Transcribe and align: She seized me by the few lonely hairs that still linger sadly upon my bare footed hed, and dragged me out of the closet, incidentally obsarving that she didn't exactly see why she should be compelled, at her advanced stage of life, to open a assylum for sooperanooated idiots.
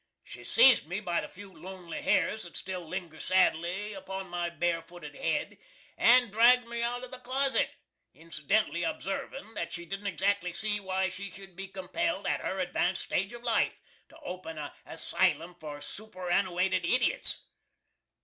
She 0.23 0.43
seized 0.43 0.87
me 0.87 0.99
by 0.99 1.21
the 1.21 1.27
few 1.27 1.53
lonely 1.53 2.01
hairs 2.01 2.41
that 2.41 2.57
still 2.57 2.87
linger 2.87 3.19
sadly 3.19 3.93
upon 3.93 4.29
my 4.29 4.49
bare 4.49 4.81
footed 4.81 5.13
hed, 5.13 5.59
and 5.95 6.31
dragged 6.31 6.67
me 6.67 6.81
out 6.81 7.03
of 7.03 7.11
the 7.11 7.19
closet, 7.19 7.69
incidentally 8.11 8.81
obsarving 8.81 9.53
that 9.53 9.71
she 9.71 9.85
didn't 9.85 10.07
exactly 10.07 10.53
see 10.53 10.79
why 10.79 11.11
she 11.11 11.29
should 11.29 11.55
be 11.55 11.67
compelled, 11.67 12.25
at 12.25 12.41
her 12.41 12.59
advanced 12.59 13.03
stage 13.03 13.31
of 13.31 13.43
life, 13.43 13.75
to 14.09 14.17
open 14.21 14.57
a 14.57 14.73
assylum 14.87 15.53
for 15.59 15.77
sooperanooated 15.81 16.83
idiots. 16.83 17.41